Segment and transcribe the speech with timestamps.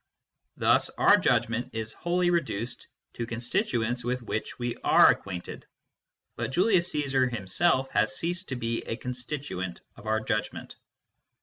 [0.57, 5.67] Thus ou judgment is wholly reduced to_ con stituents with which we are acquainted,
[6.35, 10.75] but Julius Caesar himself has ceased to be a constituent of our judgment.